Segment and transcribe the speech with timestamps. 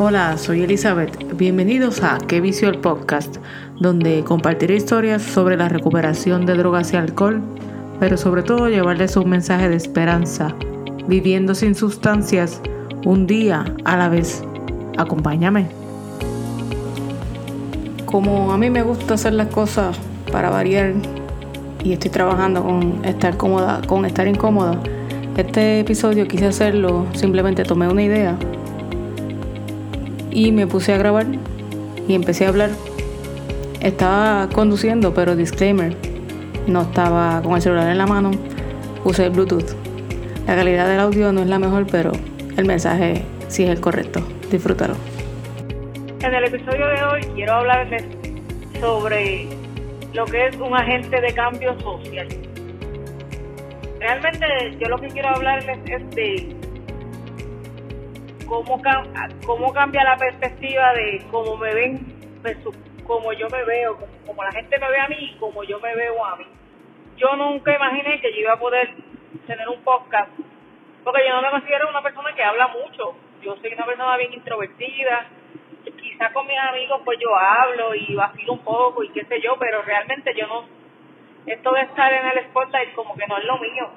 [0.00, 1.36] Hola, soy Elizabeth.
[1.36, 3.38] Bienvenidos a Qué Vicio el Podcast,
[3.80, 7.42] donde compartiré historias sobre la recuperación de drogas y alcohol,
[7.98, 10.54] pero sobre todo llevarles un mensaje de esperanza,
[11.08, 12.62] viviendo sin sustancias,
[13.04, 14.44] un día a la vez.
[14.96, 15.66] Acompáñame.
[18.06, 19.98] Como a mí me gusta hacer las cosas
[20.30, 20.92] para variar
[21.82, 24.80] y estoy trabajando con estar cómoda, con estar incómoda,
[25.36, 28.36] este episodio quise hacerlo, simplemente tomé una idea
[30.30, 31.26] y me puse a grabar
[32.06, 32.70] y empecé a hablar.
[33.80, 35.96] Estaba conduciendo, pero disclaimer,
[36.66, 38.30] no estaba con el celular en la mano,
[39.04, 39.74] usé el Bluetooth.
[40.46, 42.12] La calidad del audio no es la mejor, pero
[42.56, 44.20] el mensaje sí es el correcto.
[44.50, 44.94] Disfrútalo.
[46.20, 48.04] En el episodio de hoy quiero hablarles
[48.80, 49.46] sobre
[50.14, 52.28] lo que es un agente de cambio social.
[54.00, 54.46] Realmente
[54.80, 56.56] yo lo que quiero hablarles es de
[58.48, 58.80] cómo,
[59.46, 62.18] cómo cambia la perspectiva de cómo me ven
[63.08, 65.94] cómo yo me veo, como la gente me ve a mí y cómo yo me
[65.94, 66.46] veo a mí.
[67.16, 68.94] Yo nunca imaginé que yo iba a poder
[69.46, 70.30] tener un podcast,
[71.02, 73.16] porque yo no me considero una persona que habla mucho.
[73.42, 75.26] Yo soy una persona bien introvertida.
[75.98, 79.56] Quizás con mis amigos pues yo hablo y vacilo un poco y qué sé yo,
[79.58, 80.64] pero realmente yo no...
[81.46, 83.88] Esto de estar en el spotlight como que no es lo mío.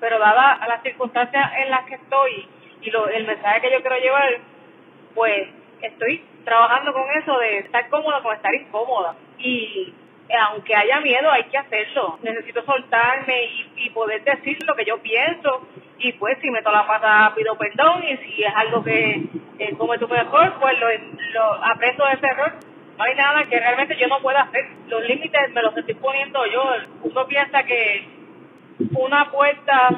[0.00, 2.48] Pero dada las circunstancias en las que estoy,
[2.86, 4.38] y lo, el mensaje que yo quiero llevar,
[5.14, 5.48] pues
[5.82, 9.16] estoy trabajando con eso de estar cómoda con estar incómoda.
[9.38, 9.92] Y
[10.48, 12.18] aunque haya miedo, hay que hacerlo.
[12.22, 13.34] Necesito soltarme
[13.76, 15.66] y, poder decir lo que yo pienso.
[15.98, 18.04] Y pues si meto la pata, pido perdón.
[18.04, 19.22] Y si es algo que
[19.58, 20.86] eh, tu mejor, pues lo,
[21.32, 22.52] lo aprecio de ese error.
[22.98, 24.64] No hay nada que realmente yo no pueda hacer.
[24.86, 26.64] Los límites me los estoy poniendo yo.
[27.02, 28.08] Uno piensa que
[28.92, 29.90] una puerta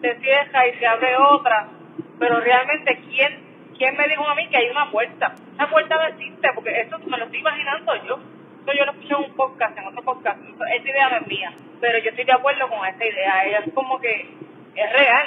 [0.00, 1.68] se cierra y se abre otra
[2.18, 3.40] pero realmente, ¿quién,
[3.76, 5.34] ¿quién me dijo a mí que hay una puerta?
[5.54, 8.18] Esa puerta no existe, porque eso me lo estoy imaginando yo.
[8.62, 10.38] Eso yo lo escuché en un podcast, en otro podcast.
[10.42, 13.58] Esa idea no es mía, pero yo estoy de acuerdo con esa idea.
[13.58, 14.28] Es como que
[14.74, 15.26] es real.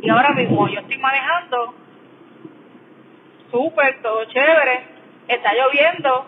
[0.00, 1.74] Y ahora mismo yo estoy manejando
[3.50, 4.82] súper, todo chévere,
[5.28, 6.26] está lloviendo.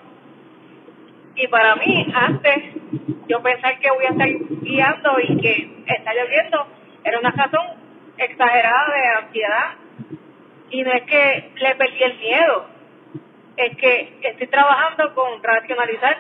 [1.37, 2.57] Y para mí, antes,
[3.29, 4.29] yo pensar que voy a estar
[4.63, 6.67] guiando y que está lloviendo,
[7.05, 7.67] era una razón
[8.19, 9.75] exagerada de ansiedad
[10.71, 12.67] y no es que le perdí el miedo,
[13.57, 16.17] es que estoy trabajando con racionalizar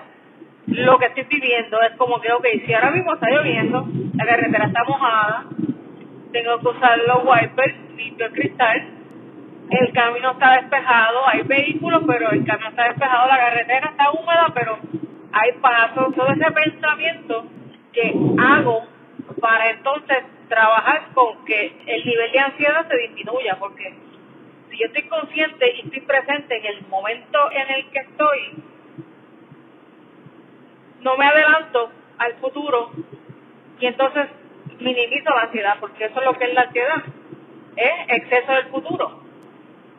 [0.66, 1.80] lo que estoy viviendo.
[1.82, 5.44] Es como que, ok, si ahora mismo está lloviendo, la carretera está mojada,
[6.32, 8.88] tengo que usar los wipers, limpio el cristal,
[9.70, 14.52] el camino está despejado, hay vehículos, pero el camino está despejado, la carretera está húmeda,
[14.54, 14.78] pero
[15.32, 17.46] hay pasos, todo ese pensamiento
[17.92, 18.84] que hago
[19.40, 20.18] para entonces
[20.48, 23.94] trabajar con que el nivel de ansiedad se disminuya, porque
[24.80, 28.64] yo estoy consciente y estoy presente en el momento en el que estoy,
[31.02, 32.90] no me adelanto al futuro
[33.78, 34.26] y entonces
[34.78, 37.02] minimizo la ansiedad, porque eso es lo que es la ansiedad,
[37.76, 39.20] es exceso del futuro.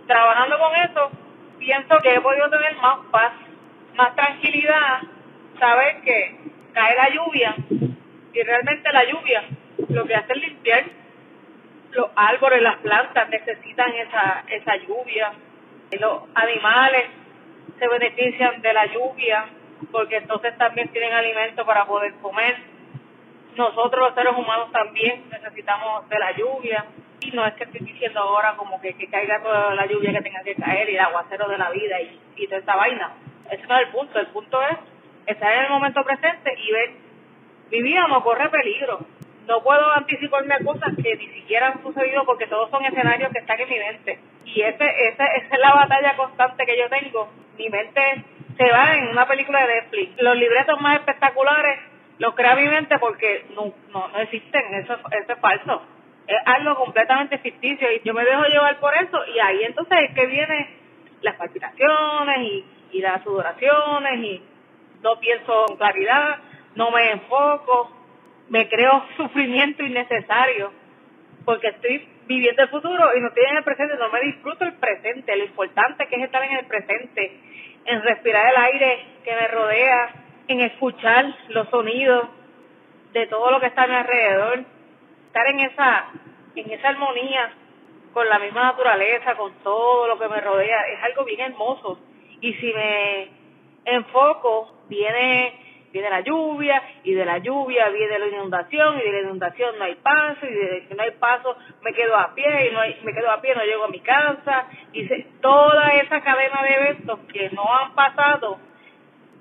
[0.08, 1.12] Trabajando con eso,
[1.60, 3.34] pienso que he podido tener más paz,
[3.96, 5.02] más tranquilidad,
[5.60, 6.40] saber que
[6.74, 7.56] cae la lluvia
[8.34, 9.44] y realmente la lluvia
[9.90, 10.86] lo que hace es limpiar
[11.92, 15.34] los árboles, las plantas necesitan esa, esa lluvia.
[16.00, 17.06] Los animales
[17.78, 19.46] se benefician de la lluvia
[19.92, 22.58] porque entonces también tienen alimento para poder comer.
[23.56, 26.86] Nosotros los seres humanos también necesitamos de la lluvia.
[27.20, 30.22] Y no es que estoy diciendo ahora como que, que caiga toda la lluvia que
[30.22, 33.12] tenga que caer y el aguacero de la vida y, toda esa vaina.
[33.50, 34.20] Ese no es el punto.
[34.20, 34.78] El punto es
[35.28, 39.00] estar en el momento presente y ver, no corre peligro
[39.48, 43.40] no puedo anticiparme a cosas que ni siquiera han sucedido porque todos son escenarios que
[43.40, 44.20] están en mi mente.
[44.46, 47.30] Y ese, ese, esa es la batalla constante que yo tengo.
[47.58, 48.24] Mi mente
[48.58, 50.22] se va en una película de Netflix.
[50.22, 51.80] Los libretos más espectaculares
[52.20, 55.82] los crea mi mente porque no, no, no existen, eso, eso es falso.
[56.28, 60.16] Es algo completamente ficticio y yo me dejo llevar por eso y ahí entonces es
[60.16, 60.68] que vienen
[61.22, 64.44] las palpitaciones y, y las sudoraciones y
[65.02, 66.38] no pienso con claridad,
[66.76, 67.92] no me enfoco,
[68.52, 70.74] me creo sufrimiento innecesario
[71.46, 74.74] porque estoy viviendo el futuro y no estoy en el presente, no me disfruto el
[74.74, 77.40] presente, lo importante que es estar en el presente,
[77.86, 80.10] en respirar el aire que me rodea,
[80.50, 82.28] en escuchar los sonidos
[83.14, 84.66] de todo lo que está a mi alrededor,
[85.28, 86.06] estar en esa,
[86.54, 87.54] en esa armonía
[88.12, 92.02] con la misma naturaleza, con todo lo que me rodea, es algo bien hermoso.
[92.42, 93.30] Y si me
[93.86, 99.22] enfoco, viene viene la lluvia y de la lluvia viene la inundación y de la
[99.22, 102.74] inundación no hay paso y de que no hay paso me quedo a pie y
[102.74, 106.22] no hay, me quedo a pie no llego a mi casa y se, toda esa
[106.22, 108.60] cadena de eventos que no han pasado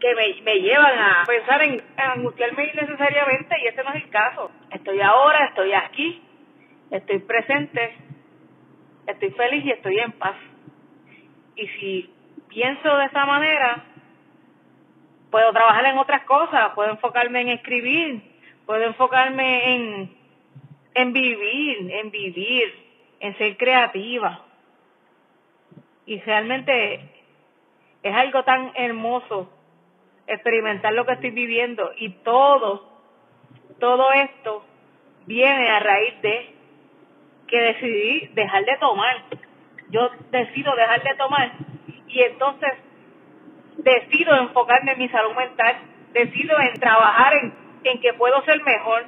[0.00, 4.50] que me, me llevan a pensar en angustiarme innecesariamente y ese no es el caso.
[4.70, 6.22] Estoy ahora, estoy aquí,
[6.90, 7.94] estoy presente,
[9.06, 10.36] estoy feliz y estoy en paz.
[11.54, 12.14] Y si
[12.48, 13.84] pienso de esa manera,
[15.30, 18.22] puedo trabajar en otras cosas, puedo enfocarme en escribir,
[18.66, 20.16] puedo enfocarme en,
[20.94, 22.74] en vivir, en vivir,
[23.20, 24.42] en ser creativa.
[26.06, 27.00] Y realmente
[28.02, 29.50] es algo tan hermoso
[30.26, 32.88] experimentar lo que estoy viviendo y todo,
[33.78, 34.64] todo esto
[35.26, 36.54] viene a raíz de
[37.46, 39.24] que decidí dejar de tomar.
[39.90, 41.52] Yo decido dejar de tomar
[42.06, 42.70] y entonces
[43.82, 45.76] decido enfocarme en mi salud mental,
[46.12, 47.54] decido en trabajar en,
[47.84, 49.04] en que puedo ser mejor,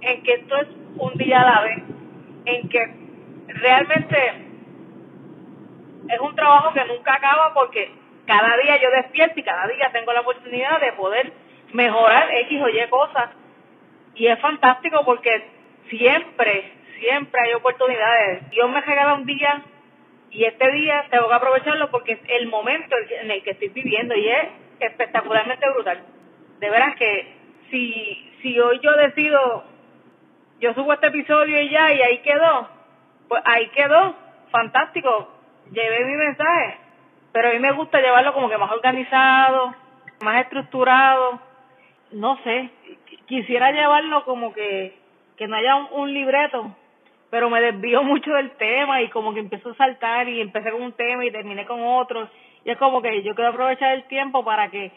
[0.00, 1.82] en que esto es un día a la vez,
[2.46, 2.94] en que
[3.48, 4.16] realmente
[6.08, 7.90] es un trabajo que nunca acaba porque
[8.26, 11.32] cada día yo despierto y cada día tengo la oportunidad de poder
[11.72, 13.30] mejorar X o Y cosas.
[14.14, 15.30] Y es fantástico porque
[15.88, 18.50] siempre, siempre hay oportunidades.
[18.50, 19.62] Dios me regala un día
[20.30, 24.14] y este día tengo que aprovecharlo porque es el momento en el que estoy viviendo
[24.14, 24.48] y es
[24.80, 26.02] espectacularmente brutal.
[26.58, 27.34] De veras que
[27.70, 29.64] si, si hoy yo decido,
[30.60, 32.68] yo subo este episodio y ya, y ahí quedó,
[33.28, 34.14] pues ahí quedó,
[34.50, 35.32] fantástico,
[35.72, 36.90] llevé mi mensaje
[37.32, 39.74] pero a mí me gusta llevarlo como que más organizado,
[40.22, 41.40] más estructurado,
[42.12, 42.70] no sé,
[43.26, 44.98] quisiera llevarlo como que,
[45.36, 46.74] que no haya un, libreto,
[47.30, 50.82] pero me desvío mucho del tema y como que empiezo a saltar y empecé con
[50.82, 52.28] un tema y terminé con otro,
[52.64, 54.92] y es como que yo quiero aprovechar el tiempo para que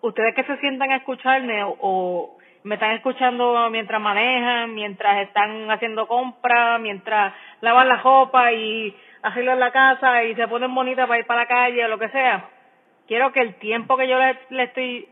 [0.00, 6.08] ustedes que se sientan a escucharme o, me están escuchando mientras manejan, mientras están haciendo
[6.08, 11.26] compras, mientras lavan la ropa y en la casa y se ponen bonitas para ir
[11.26, 12.48] para la calle o lo que sea.
[13.06, 15.06] Quiero que el tiempo que yo le, le estoy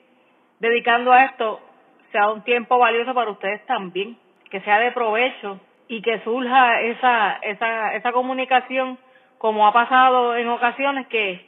[0.60, 1.60] dedicando a esto
[2.10, 4.16] sea un tiempo valioso para ustedes también,
[4.50, 5.60] que sea de provecho
[5.92, 8.96] y que surja esa, esa, esa comunicación
[9.36, 11.44] como ha pasado en ocasiones que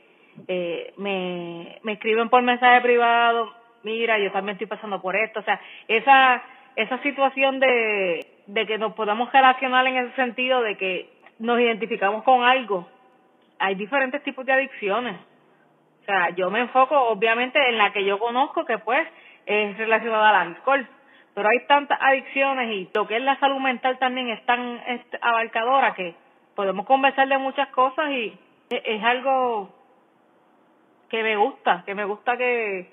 [0.49, 3.55] eh, me, me escriben por mensaje privado,
[3.85, 5.59] mira, yo también estoy pasando por esto, o sea,
[5.89, 6.43] esa,
[6.77, 11.09] esa situación de, de que nos podamos relacionar en ese sentido de que
[11.39, 12.87] nos identificamos con algo.
[13.59, 15.17] Hay diferentes tipos de adicciones.
[16.03, 19.09] O sea, yo me enfoco obviamente en la que yo conozco que pues
[19.47, 20.87] es relacionada al alcohol,
[21.35, 24.81] pero hay tantas adicciones y lo que es la salud mental también es tan
[25.21, 26.15] abarcadora que
[26.55, 28.39] podemos conversar de muchas cosas y
[28.71, 29.69] e, es algo
[31.09, 32.91] que me gusta, que me gusta que,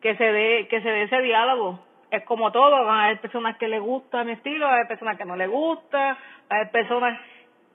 [0.00, 1.80] que se dé que se dé ese diálogo.
[2.10, 5.26] Es como todo, van a haber personas que les gusta mi estilo, hay personas que
[5.26, 6.16] no les gusta,
[6.48, 7.20] hay personas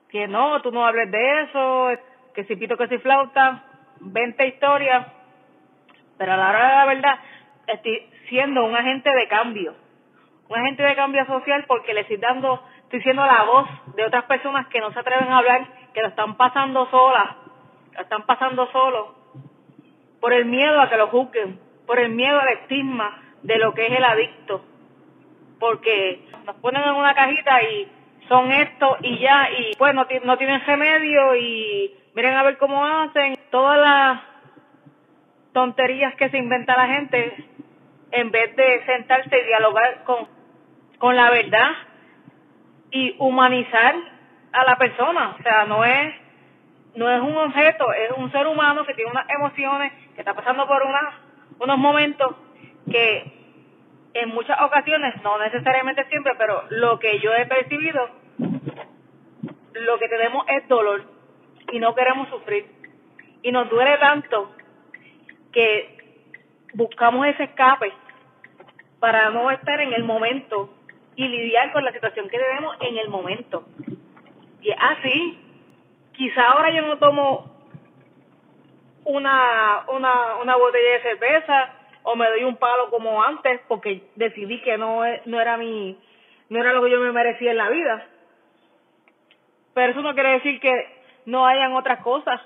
[0.09, 1.89] que no, tú no hables de eso,
[2.33, 3.63] que si pito, que si flauta,
[3.99, 5.07] 20 historias,
[6.17, 7.19] pero a la hora de la verdad
[7.67, 9.75] estoy siendo un agente de cambio,
[10.49, 14.25] un agente de cambio social porque le estoy dando, estoy siendo la voz de otras
[14.25, 17.35] personas que no se atreven a hablar, que lo están pasando solas,
[17.93, 19.07] lo están pasando solos,
[20.19, 23.87] por el miedo a que lo juzguen, por el miedo al estigma de lo que
[23.87, 24.63] es el adicto,
[25.59, 27.91] porque nos ponen en una cajita y
[28.27, 30.05] son esto y ya, y pues no
[30.37, 33.37] tienen remedio y miren a ver cómo hacen.
[33.49, 34.21] Todas las
[35.53, 37.45] tonterías que se inventa la gente,
[38.13, 40.27] en vez de sentarse y dialogar con,
[40.99, 41.71] con la verdad
[42.91, 43.95] y humanizar
[44.51, 45.35] a la persona.
[45.39, 46.13] O sea, no es,
[46.95, 50.67] no es un objeto, es un ser humano que tiene unas emociones, que está pasando
[50.67, 51.21] por una,
[51.59, 52.35] unos momentos
[52.89, 53.33] que
[54.13, 58.09] en muchas ocasiones, no necesariamente siempre, pero lo que yo he percibido,
[59.73, 61.03] lo que tenemos es dolor
[61.71, 62.67] y no queremos sufrir.
[63.41, 64.53] Y nos duele tanto
[65.51, 65.97] que
[66.75, 67.91] buscamos ese escape
[69.03, 70.69] para no estar en el momento
[71.17, 73.65] y lidiar con la situación que tenemos en el momento.
[74.61, 75.39] Y así,
[76.13, 77.53] quizá ahora yo no tomo
[79.03, 84.61] una, una, una botella de cerveza o me doy un palo como antes porque decidí
[84.61, 85.99] que no, no era mi,
[86.47, 88.07] no era lo que yo me merecía en la vida.
[89.73, 92.39] Pero eso no quiere decir que no hayan otras cosas,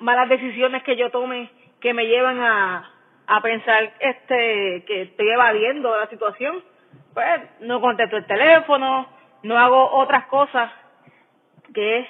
[0.00, 2.90] malas decisiones que yo tome que me llevan a,
[3.28, 6.64] a pensar este que estoy evadiendo la situación.
[7.12, 9.06] Pues no contesto el teléfono,
[9.42, 10.72] no hago otras cosas
[11.74, 12.08] que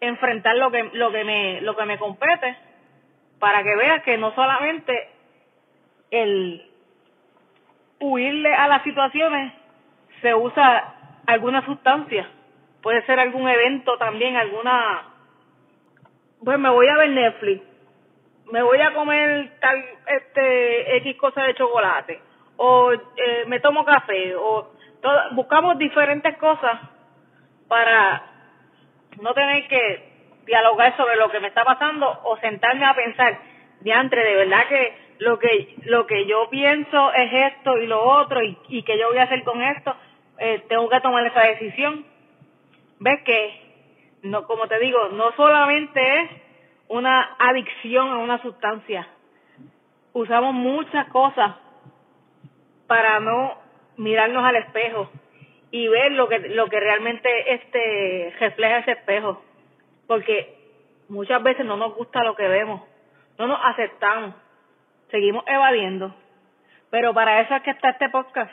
[0.00, 2.56] enfrentar lo que lo que me lo que me compete
[3.38, 5.08] para que veas que no solamente
[6.10, 6.68] el
[8.00, 9.52] huirle a las situaciones
[10.20, 12.28] se usa alguna sustancia,
[12.82, 15.04] puede ser algún evento también, alguna
[16.44, 17.62] pues me voy a ver Netflix,
[18.52, 22.20] me voy a comer tal, este, X cosa de chocolate,
[22.56, 24.72] o eh, me tomo café, o
[25.32, 26.80] buscamos diferentes cosas
[27.68, 28.22] para
[29.20, 30.12] no tener que
[30.46, 33.38] dialogar sobre lo que me está pasando o sentarme a pensar,
[33.80, 38.42] diantre, de verdad que lo que lo que yo pienso es esto y lo otro
[38.42, 39.94] y, y que yo voy a hacer con esto,
[40.38, 42.04] eh, tengo que tomar esa decisión.
[42.98, 43.66] ¿Ves que
[44.22, 46.30] no como te digo, no solamente es
[46.88, 49.06] una adicción a una sustancia.
[50.12, 51.56] Usamos muchas cosas
[52.86, 53.58] para no
[53.96, 55.10] mirarnos al espejo
[55.70, 59.42] y ver lo que lo que realmente este refleja ese espejo.
[60.06, 60.56] Porque
[61.08, 62.82] muchas veces no nos gusta lo que vemos
[63.38, 64.34] no nos aceptamos
[65.10, 66.14] seguimos evadiendo.
[66.90, 68.50] Pero para eso es que está este podcast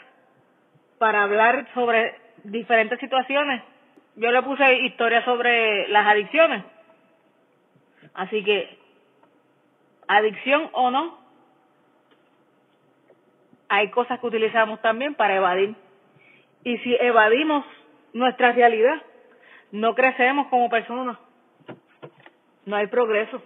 [0.97, 3.61] para hablar sobre diferentes situaciones.
[4.15, 6.63] Yo le puse historia sobre las adicciones
[8.13, 8.77] así que
[10.07, 11.23] adicción o no
[13.73, 15.73] hay cosas que utilizamos también para evadir.
[16.63, 17.65] Y si evadimos
[18.13, 19.01] nuestra realidad,
[19.71, 21.17] no crecemos como personas.
[22.67, 23.41] No hay progreso.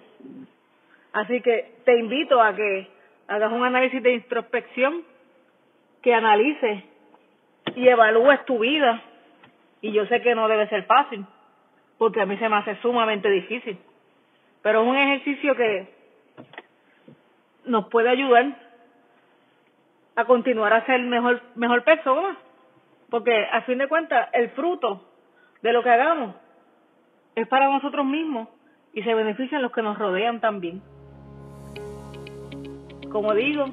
[1.13, 2.89] Así que te invito a que
[3.29, 5.03] hagas un análisis de introspección,
[6.01, 6.83] que analices
[7.75, 9.01] y evalúes tu vida.
[9.81, 11.25] Y yo sé que no debe ser fácil,
[11.97, 13.79] porque a mí se me hace sumamente difícil.
[14.67, 15.87] Pero es un ejercicio que
[17.67, 18.53] nos puede ayudar
[20.17, 22.37] a continuar a ser mejor, mejor persona.
[23.09, 25.05] Porque a fin de cuentas, el fruto
[25.61, 26.35] de lo que hagamos
[27.35, 28.49] es para nosotros mismos
[28.91, 30.81] y se benefician los que nos rodean también.
[33.09, 33.67] Como digo,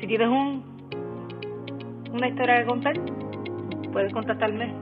[0.00, 0.88] si tienes un,
[2.14, 2.94] una historia que contar,
[3.92, 4.72] puedes contactarme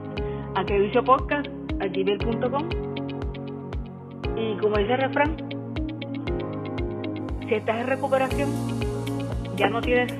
[0.55, 2.84] a queviciopodcast.com
[4.35, 5.35] y como dice el refrán,
[7.47, 8.49] si estás en recuperación,
[9.55, 10.11] ya no tienes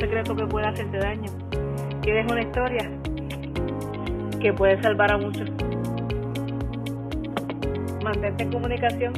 [0.00, 1.30] secreto que pueda hacerte daño.
[2.00, 2.90] Tienes una historia
[4.40, 5.48] que puede salvar a muchos.
[8.02, 9.12] Mantente en comunicación,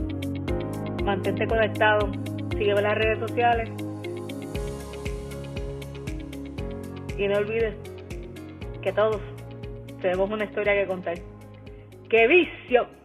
[1.04, 2.10] mantente conectado,
[2.50, 3.70] sigue las redes sociales
[7.16, 7.76] y no olvides
[8.82, 9.20] que todos
[10.00, 11.14] tenemos una historia que contar.
[12.10, 13.01] ¡Qué vicio!